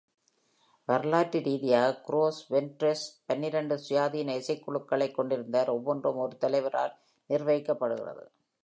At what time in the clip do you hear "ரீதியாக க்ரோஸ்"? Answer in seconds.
1.39-2.53